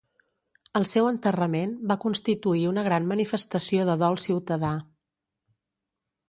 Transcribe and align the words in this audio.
El 0.77 0.85
seu 0.91 1.09
enterrament 1.09 1.75
va 1.91 1.97
constituir 2.05 2.63
una 2.71 2.85
gran 2.87 3.05
manifestació 3.13 3.85
de 3.91 3.97
dol 4.05 4.19
ciutadà. 4.25 4.73